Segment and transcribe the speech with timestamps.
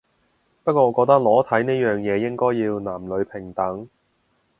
[0.63, 3.87] 不過我覺得裸體呢樣嘢應該要男女平等